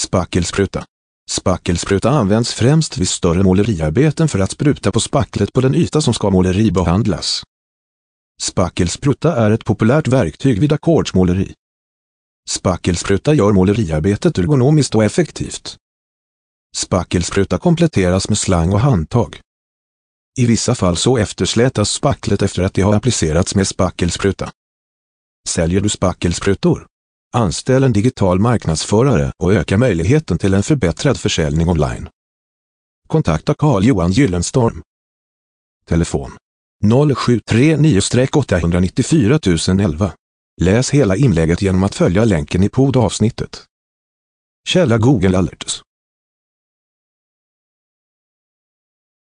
Spackelspruta. 0.00 0.84
Spackelspruta 1.30 2.10
används 2.10 2.54
främst 2.54 2.98
vid 2.98 3.08
större 3.08 3.42
måleriarbeten 3.42 4.28
för 4.28 4.38
att 4.38 4.50
spruta 4.50 4.92
på 4.92 5.00
spacklet 5.00 5.52
på 5.52 5.60
den 5.60 5.74
yta 5.74 6.00
som 6.00 6.14
ska 6.14 6.30
måleribehandlas. 6.30 7.42
Spackelspruta 8.42 9.36
är 9.36 9.50
ett 9.50 9.64
populärt 9.64 10.08
verktyg 10.08 10.60
vid 10.60 10.72
ackordsmåleri. 10.72 11.54
Spackelspruta 12.48 13.34
gör 13.34 13.52
måleriarbetet 13.52 14.38
ergonomiskt 14.38 14.94
och 14.94 15.04
effektivt. 15.04 15.76
Spackelspruta 16.76 17.58
kompletteras 17.58 18.28
med 18.28 18.38
slang 18.38 18.72
och 18.72 18.80
handtag. 18.80 19.40
I 20.38 20.46
vissa 20.46 20.74
fall 20.74 20.96
så 20.96 21.16
efterslätas 21.16 21.90
spacklet 21.90 22.42
efter 22.42 22.62
att 22.62 22.74
det 22.74 22.82
har 22.82 22.94
applicerats 22.94 23.54
med 23.54 23.68
spackelspruta. 23.68 24.50
Säljer 25.48 25.80
du 25.80 25.88
spackelsprutor? 25.88 26.89
Anställ 27.32 27.84
en 27.84 27.92
digital 27.92 28.38
marknadsförare 28.38 29.32
och 29.38 29.52
öka 29.52 29.78
möjligheten 29.78 30.38
till 30.38 30.54
en 30.54 30.62
förbättrad 30.62 31.16
försäljning 31.16 31.68
online. 31.68 32.08
Kontakta 33.08 33.54
Carl-Johan 33.54 34.12
Gyllenstorm. 34.12 34.82
Telefon 35.86 36.32
0739-894 36.84 39.80
011. 39.80 40.12
Läs 40.60 40.90
hela 40.90 41.16
inlägget 41.16 41.62
genom 41.62 41.84
att 41.84 41.94
följa 41.94 42.24
länken 42.24 42.62
i 42.62 42.68
poddavsnittet. 42.68 43.64
Källa 44.68 44.98
Google 44.98 45.38
Alerts 45.38 45.82